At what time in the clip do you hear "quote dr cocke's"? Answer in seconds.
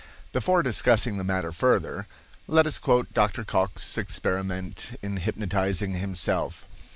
2.79-3.99